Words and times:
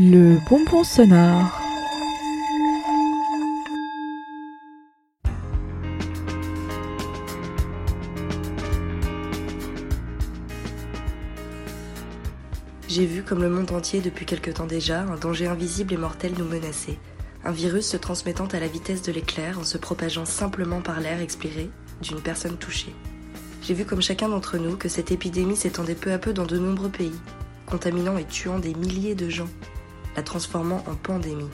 Le 0.00 0.38
bonbon 0.48 0.84
sonore. 0.84 1.60
J'ai 12.86 13.06
vu 13.06 13.24
comme 13.24 13.42
le 13.42 13.50
monde 13.50 13.72
entier 13.72 14.00
depuis 14.00 14.24
quelque 14.24 14.52
temps 14.52 14.66
déjà 14.66 15.00
un 15.00 15.16
danger 15.16 15.48
invisible 15.48 15.94
et 15.94 15.96
mortel 15.96 16.32
nous 16.38 16.44
menacer. 16.44 16.96
Un 17.44 17.50
virus 17.50 17.88
se 17.88 17.96
transmettant 17.96 18.46
à 18.46 18.60
la 18.60 18.68
vitesse 18.68 19.02
de 19.02 19.10
l'éclair 19.10 19.58
en 19.58 19.64
se 19.64 19.78
propageant 19.78 20.24
simplement 20.24 20.80
par 20.80 21.00
l'air 21.00 21.20
expiré 21.20 21.70
d'une 22.02 22.20
personne 22.20 22.56
touchée. 22.56 22.94
J'ai 23.64 23.74
vu 23.74 23.84
comme 23.84 24.00
chacun 24.00 24.28
d'entre 24.28 24.58
nous 24.58 24.76
que 24.76 24.88
cette 24.88 25.10
épidémie 25.10 25.56
s'étendait 25.56 25.96
peu 25.96 26.12
à 26.12 26.18
peu 26.18 26.32
dans 26.32 26.46
de 26.46 26.56
nombreux 26.56 26.88
pays, 26.88 27.18
contaminant 27.66 28.16
et 28.16 28.26
tuant 28.26 28.60
des 28.60 28.74
milliers 28.74 29.16
de 29.16 29.28
gens, 29.28 29.48
la 30.18 30.24
transformant 30.24 30.82
en 30.88 30.96
pandémie. 30.96 31.48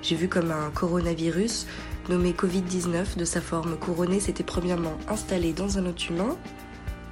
J'ai 0.00 0.14
vu 0.14 0.28
comme 0.28 0.52
un 0.52 0.70
coronavirus, 0.70 1.66
nommé 2.08 2.30
Covid-19 2.30 3.16
de 3.16 3.24
sa 3.24 3.40
forme 3.40 3.76
couronnée, 3.76 4.20
s'était 4.20 4.44
premièrement 4.44 4.96
installé 5.08 5.52
dans 5.52 5.76
un 5.76 5.86
autre 5.86 6.08
humain 6.08 6.36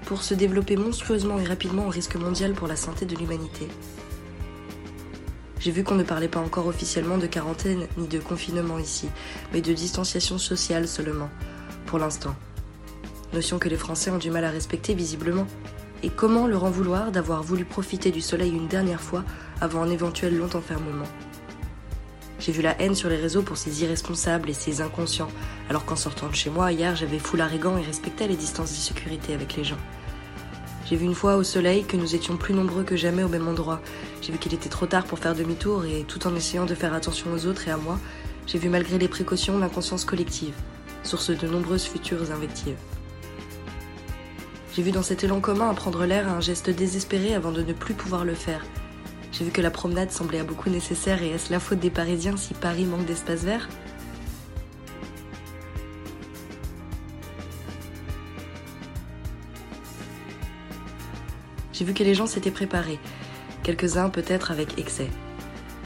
pour 0.06 0.22
se 0.22 0.32
développer 0.32 0.76
monstrueusement 0.76 1.40
et 1.40 1.44
rapidement 1.44 1.86
en 1.86 1.88
risque 1.88 2.14
mondial 2.14 2.52
pour 2.52 2.68
la 2.68 2.76
santé 2.76 3.04
de 3.04 3.16
l'humanité. 3.16 3.66
J'ai 5.58 5.72
vu 5.72 5.82
qu'on 5.82 5.96
ne 5.96 6.04
parlait 6.04 6.28
pas 6.28 6.38
encore 6.38 6.68
officiellement 6.68 7.18
de 7.18 7.26
quarantaine 7.26 7.88
ni 7.96 8.06
de 8.06 8.20
confinement 8.20 8.78
ici, 8.78 9.08
mais 9.52 9.60
de 9.60 9.72
distanciation 9.72 10.38
sociale 10.38 10.86
seulement, 10.86 11.30
pour 11.86 11.98
l'instant. 11.98 12.36
Notion 13.32 13.58
que 13.58 13.68
les 13.68 13.76
Français 13.76 14.12
ont 14.12 14.18
du 14.18 14.30
mal 14.30 14.44
à 14.44 14.50
respecter 14.50 14.94
visiblement. 14.94 15.48
Et 16.04 16.10
comment 16.10 16.46
leur 16.46 16.64
en 16.64 16.70
vouloir 16.70 17.12
d'avoir 17.12 17.42
voulu 17.42 17.64
profiter 17.64 18.10
du 18.10 18.20
soleil 18.20 18.50
une 18.50 18.68
dernière 18.68 19.00
fois 19.00 19.24
avant 19.62 19.80
un 19.80 19.88
éventuel 19.88 20.36
long 20.36 20.50
enfermement? 20.52 21.06
J'ai 22.38 22.52
vu 22.52 22.60
la 22.60 22.78
haine 22.78 22.94
sur 22.94 23.08
les 23.08 23.16
réseaux 23.16 23.40
pour 23.40 23.56
ces 23.56 23.82
irresponsables 23.82 24.50
et 24.50 24.52
ces 24.52 24.82
inconscients, 24.82 25.30
alors 25.70 25.86
qu'en 25.86 25.96
sortant 25.96 26.28
de 26.28 26.34
chez 26.34 26.50
moi 26.50 26.72
hier 26.72 26.94
j'avais 26.94 27.18
foulard 27.18 27.54
et 27.54 27.58
gants 27.58 27.78
et 27.78 27.82
respectais 27.82 28.28
les 28.28 28.36
distances 28.36 28.72
de 28.72 28.76
sécurité 28.76 29.32
avec 29.32 29.56
les 29.56 29.64
gens. 29.64 29.78
J'ai 30.84 30.96
vu 30.96 31.06
une 31.06 31.14
fois 31.14 31.36
au 31.36 31.42
soleil 31.42 31.84
que 31.84 31.96
nous 31.96 32.14
étions 32.14 32.36
plus 32.36 32.52
nombreux 32.52 32.84
que 32.84 32.96
jamais 32.96 33.22
au 33.22 33.28
même 33.28 33.48
endroit. 33.48 33.80
J'ai 34.20 34.32
vu 34.32 34.38
qu'il 34.38 34.52
était 34.52 34.68
trop 34.68 34.84
tard 34.84 35.04
pour 35.04 35.18
faire 35.18 35.34
demi-tour 35.34 35.86
et 35.86 36.04
tout 36.06 36.26
en 36.26 36.36
essayant 36.36 36.66
de 36.66 36.74
faire 36.74 36.92
attention 36.92 37.32
aux 37.32 37.46
autres 37.46 37.66
et 37.66 37.70
à 37.70 37.78
moi, 37.78 37.98
j'ai 38.46 38.58
vu 38.58 38.68
malgré 38.68 38.98
les 38.98 39.08
précautions 39.08 39.56
l'inconscience 39.56 40.04
collective, 40.04 40.54
source 41.02 41.30
de 41.30 41.48
nombreuses 41.48 41.84
futures 41.84 42.30
invectives. 42.30 42.76
J'ai 44.74 44.82
vu 44.82 44.90
dans 44.90 45.04
cet 45.04 45.22
élan 45.22 45.38
commun 45.38 45.70
à 45.70 45.74
prendre 45.74 46.04
l'air 46.04 46.28
un 46.28 46.40
geste 46.40 46.68
désespéré 46.68 47.32
avant 47.32 47.52
de 47.52 47.62
ne 47.62 47.72
plus 47.72 47.94
pouvoir 47.94 48.24
le 48.24 48.34
faire. 48.34 48.66
J'ai 49.30 49.44
vu 49.44 49.52
que 49.52 49.60
la 49.60 49.70
promenade 49.70 50.10
semblait 50.10 50.40
à 50.40 50.44
beaucoup 50.44 50.68
nécessaire 50.68 51.22
et 51.22 51.30
est-ce 51.30 51.52
la 51.52 51.60
faute 51.60 51.78
des 51.78 51.90
Parisiens 51.90 52.36
si 52.36 52.54
Paris 52.54 52.84
manque 52.84 53.06
d'espace 53.06 53.44
vert? 53.44 53.68
J'ai 61.72 61.84
vu 61.84 61.94
que 61.94 62.02
les 62.02 62.16
gens 62.16 62.26
s'étaient 62.26 62.50
préparés, 62.50 62.98
quelques-uns 63.62 64.08
peut-être 64.08 64.50
avec 64.50 64.76
excès. 64.76 65.08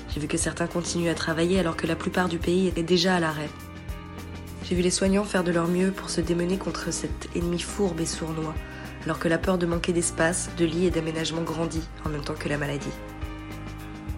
J'ai 0.09 0.21
vu 0.21 0.29
que 0.29 0.39
certains 0.39 0.67
continuent 0.67 1.11
à 1.11 1.15
travailler 1.15 1.61
alors 1.61 1.77
que 1.77 1.87
la 1.87 1.97
plupart 1.97 2.31
du 2.31 2.39
pays 2.39 2.73
est 2.75 2.83
déjà 2.83 3.17
à 3.17 3.21
l'arrêt. 3.21 3.51
J'ai 4.65 4.75
vu 4.75 4.81
les 4.81 4.91
soignants 4.91 5.25
faire 5.25 5.45
de 5.45 5.51
leur 5.51 5.69
mieux 5.69 5.91
pour 5.91 6.09
se 6.09 6.23
démener 6.23 6.57
contre 6.57 6.91
cet 6.91 7.29
ennemi 7.35 7.59
fourbe 7.59 8.01
et 8.01 8.07
sournois, 8.07 8.55
alors 9.05 9.19
que 9.19 9.29
la 9.29 9.39
peur 9.39 9.59
de 9.59 9.67
manquer 9.67 9.93
d'espace, 9.93 10.51
de 10.57 10.65
lits 10.65 10.87
et 10.87 10.91
d'aménagement 10.91 11.43
grandit 11.43 11.87
en 12.05 12.09
même 12.09 12.23
temps 12.23 12.35
que 12.35 12.49
la 12.49 12.59
maladie. 12.59 12.89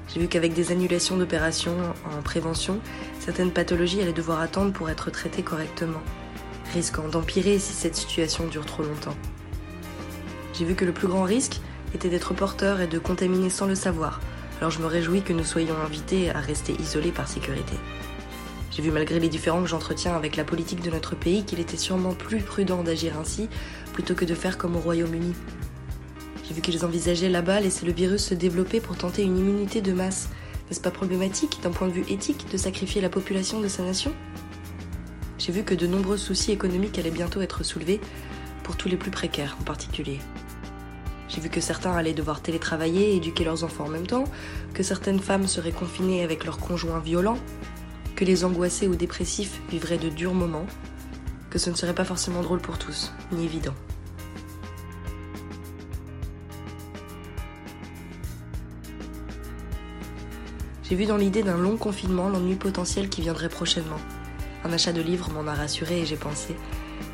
J'ai 0.09 0.20
vu 0.20 0.28
qu'avec 0.28 0.55
des 0.55 0.73
annulations 0.73 1.17
d'opérations 1.17 1.77
en 2.19 2.23
prévention, 2.23 2.81
certaines 3.20 3.53
pathologies 3.53 4.01
allaient 4.01 4.12
devoir 4.12 4.41
attendre 4.41 4.73
pour 4.73 4.91
être 4.91 5.11
traitées 5.11 5.42
correctement, 5.42 6.03
risquant 6.73 7.08
d'empirer 7.08 7.58
si 7.58 7.73
cette 7.73 7.95
situation 7.95 8.46
dure 8.48 8.67
trop 8.67 8.83
longtemps. 8.83 9.17
J'ai 10.55 10.64
vu 10.64 10.74
que 10.74 10.85
le 10.85 10.92
plus 10.92 11.07
grand 11.07 11.23
risque 11.23 11.61
était 11.95 12.08
d'être 12.08 12.35
porteur 12.35 12.80
et 12.80 12.86
de 12.86 12.98
contaminer 12.98 13.51
sans 13.51 13.67
le 13.67 13.74
savoir, 13.77 14.20
alors 14.61 14.70
je 14.70 14.80
me 14.80 14.86
réjouis 14.86 15.23
que 15.23 15.33
nous 15.33 15.45
soyons 15.45 15.77
invités 15.85 16.30
à 16.30 16.41
rester 16.41 16.74
isolés 16.80 17.12
par 17.12 17.29
sécurité. 17.29 17.77
J'ai 18.70 18.83
vu 18.83 18.91
malgré 18.91 19.19
les 19.19 19.29
différends 19.29 19.63
que 19.63 19.69
j'entretiens 19.69 20.14
avec 20.14 20.36
la 20.36 20.45
politique 20.45 20.83
de 20.83 20.91
notre 20.91 21.17
pays 21.17 21.45
qu'il 21.45 21.58
était 21.58 21.77
sûrement 21.77 22.14
plus 22.14 22.41
prudent 22.41 22.83
d'agir 22.83 23.19
ainsi 23.19 23.48
plutôt 23.92 24.14
que 24.14 24.25
de 24.25 24.35
faire 24.35 24.58
comme 24.58 24.77
au 24.77 24.81
Royaume-Uni. 24.81 25.35
J'ai 26.47 26.55
vu 26.55 26.61
qu'ils 26.61 26.85
envisageaient 26.85 27.29
là-bas 27.29 27.61
laisser 27.61 27.85
le 27.86 27.92
virus 27.92 28.25
se 28.25 28.35
développer 28.35 28.80
pour 28.80 28.97
tenter 28.97 29.23
une 29.23 29.39
immunité 29.39 29.80
de 29.80 29.92
masse. 29.92 30.29
N'est-ce 30.69 30.80
pas 30.80 30.91
problématique 30.91 31.59
d'un 31.63 31.70
point 31.70 31.89
de 31.89 31.92
vue 31.92 32.05
éthique 32.09 32.47
de 32.51 32.57
sacrifier 32.57 33.01
la 33.01 33.09
population 33.09 33.61
de 33.61 33.69
sa 33.69 33.83
nation? 33.83 34.13
J'ai 35.39 35.53
vu 35.53 35.64
que 35.64 35.75
de 35.75 35.86
nombreux 35.86 36.17
soucis 36.17 36.53
économiques 36.53 36.98
allaient 36.98 37.11
bientôt 37.11 37.41
être 37.41 37.64
soulevés, 37.64 38.01
pour 38.63 38.77
tous 38.77 38.89
les 38.89 38.97
plus 38.97 39.11
précaires 39.11 39.57
en 39.61 39.64
particulier. 39.64 40.20
J'ai 41.29 41.41
vu 41.41 41.48
que 41.48 41.61
certains 41.61 41.92
allaient 41.92 42.13
devoir 42.13 42.41
télétravailler 42.41 43.13
et 43.13 43.17
éduquer 43.17 43.42
leurs 43.42 43.64
enfants 43.64 43.86
en 43.86 43.89
même 43.89 44.07
temps, 44.07 44.25
que 44.75 44.85
certaines 44.85 45.19
femmes 45.19 45.48
seraient 45.48 45.73
confinées 45.73 46.23
avec 46.23 46.45
leurs 46.45 46.59
conjoints 46.59 47.01
violents, 47.01 47.39
les 48.25 48.45
angoissés 48.45 48.89
ou 48.89 48.95
dépressifs 48.95 49.61
vivraient 49.70 49.98
de 49.98 50.08
durs 50.08 50.35
moments, 50.35 50.67
que 51.51 51.58
ce 51.58 51.70
ne 51.70 51.75
serait 51.75 51.95
pas 51.95 52.05
forcément 52.05 52.42
drôle 52.42 52.61
pour 52.61 52.79
tous, 52.79 53.13
ni 53.33 53.45
évident. 53.45 53.75
J'ai 60.85 60.97
vu 60.97 61.07
dans 61.07 61.17
l'idée 61.17 61.42
d'un 61.42 61.57
long 61.57 61.77
confinement 61.77 62.29
l'ennui 62.29 62.57
potentiel 62.57 63.09
qui 63.09 63.20
viendrait 63.20 63.48
prochainement. 63.48 64.01
Un 64.64 64.73
achat 64.73 64.92
de 64.92 65.01
livres 65.01 65.30
m'en 65.30 65.48
a 65.48 65.55
rassuré 65.55 66.01
et 66.01 66.07
j'ai 66.07 66.17
pensé 66.17 66.57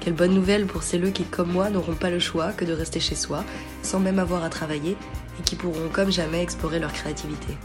quelle 0.00 0.14
bonne 0.14 0.34
nouvelle 0.34 0.66
pour 0.66 0.84
celles 0.84 1.12
qui, 1.12 1.24
comme 1.24 1.50
moi, 1.50 1.68
n'auront 1.68 1.94
pas 1.94 2.10
le 2.10 2.20
choix 2.20 2.52
que 2.52 2.64
de 2.64 2.72
rester 2.72 3.00
chez 3.00 3.16
soi, 3.16 3.42
sans 3.82 3.98
même 3.98 4.20
avoir 4.20 4.44
à 4.44 4.48
travailler, 4.48 4.96
et 5.38 5.42
qui 5.42 5.56
pourront 5.56 5.88
comme 5.92 6.12
jamais 6.12 6.42
explorer 6.42 6.78
leur 6.78 6.92
créativité. 6.92 7.58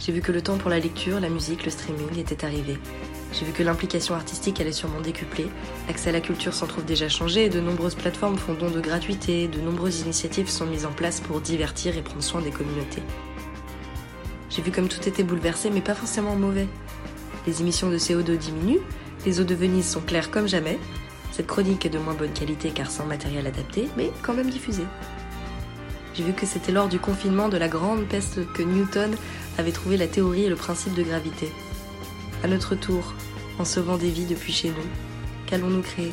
J'ai 0.00 0.12
vu 0.12 0.22
que 0.22 0.32
le 0.32 0.40
temps 0.40 0.56
pour 0.56 0.70
la 0.70 0.78
lecture, 0.78 1.20
la 1.20 1.28
musique, 1.28 1.66
le 1.66 1.70
streaming 1.70 2.18
était 2.18 2.46
arrivé. 2.46 2.78
J'ai 3.34 3.44
vu 3.44 3.52
que 3.52 3.62
l'implication 3.62 4.14
artistique 4.14 4.58
allait 4.58 4.72
sûrement 4.72 5.02
décupler, 5.02 5.46
l'accès 5.86 6.08
à 6.08 6.12
la 6.12 6.22
culture 6.22 6.54
s'en 6.54 6.66
trouve 6.66 6.86
déjà 6.86 7.10
changé 7.10 7.44
et 7.44 7.48
de 7.50 7.60
nombreuses 7.60 7.94
plateformes 7.94 8.38
font 8.38 8.54
don 8.54 8.70
de 8.70 8.80
gratuité, 8.80 9.46
de 9.46 9.60
nombreuses 9.60 10.00
initiatives 10.00 10.48
sont 10.48 10.64
mises 10.64 10.86
en 10.86 10.92
place 10.92 11.20
pour 11.20 11.42
divertir 11.42 11.98
et 11.98 12.02
prendre 12.02 12.22
soin 12.22 12.40
des 12.40 12.50
communautés. 12.50 13.02
J'ai 14.48 14.62
vu 14.62 14.70
comme 14.70 14.88
tout 14.88 15.06
était 15.06 15.22
bouleversé 15.22 15.68
mais 15.68 15.82
pas 15.82 15.94
forcément 15.94 16.34
mauvais. 16.34 16.66
Les 17.46 17.60
émissions 17.60 17.90
de 17.90 17.98
CO2 17.98 18.38
diminuent, 18.38 18.80
les 19.26 19.38
eaux 19.38 19.44
de 19.44 19.54
Venise 19.54 19.86
sont 19.86 20.00
claires 20.00 20.30
comme 20.30 20.48
jamais. 20.48 20.78
Cette 21.30 21.46
chronique 21.46 21.84
est 21.84 21.90
de 21.90 21.98
moins 21.98 22.14
bonne 22.14 22.32
qualité 22.32 22.70
car 22.70 22.90
sans 22.90 23.04
matériel 23.04 23.46
adapté, 23.46 23.86
mais 23.98 24.10
quand 24.22 24.32
même 24.32 24.48
diffusée. 24.48 24.86
J'ai 26.14 26.24
vu 26.24 26.32
que 26.32 26.44
c'était 26.44 26.72
lors 26.72 26.88
du 26.88 26.98
confinement 26.98 27.48
de 27.48 27.56
la 27.56 27.68
grande 27.68 28.04
peste 28.06 28.52
que 28.52 28.62
Newton 28.62 29.14
avait 29.60 29.72
trouvé 29.72 29.96
la 29.96 30.08
théorie 30.08 30.44
et 30.44 30.48
le 30.48 30.56
principe 30.56 30.94
de 30.94 31.02
gravité. 31.02 31.52
À 32.42 32.48
notre 32.48 32.74
tour, 32.74 33.14
en 33.58 33.64
sauvant 33.64 33.98
des 33.98 34.08
vies 34.08 34.24
depuis 34.24 34.52
chez 34.52 34.68
nous, 34.70 34.86
qu'allons-nous 35.46 35.82
créer? 35.82 36.12